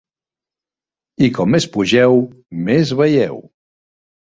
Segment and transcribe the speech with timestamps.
[1.25, 2.17] ...i com més pugeu
[2.71, 3.41] més veieu.